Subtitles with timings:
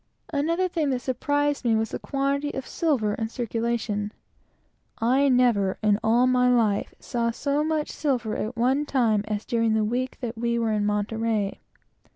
[0.33, 4.11] Another thing that surprised me was the quantity of silver that was in circulation.
[4.99, 9.75] I certainly never saw so much silver at one time in my life, as during
[9.75, 11.59] the week that we were at Monterey.